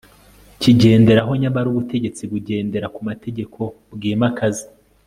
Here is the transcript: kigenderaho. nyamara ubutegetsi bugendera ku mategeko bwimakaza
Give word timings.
kigenderaho. 0.61 1.31
nyamara 1.41 1.67
ubutegetsi 1.69 2.21
bugendera 2.31 2.87
ku 2.95 2.99
mategeko 3.09 3.59
bwimakaza 3.93 4.65